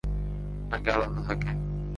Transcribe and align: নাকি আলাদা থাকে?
নাকি 0.69 0.87
আলাদা 0.89 1.21
থাকে? 1.27 1.49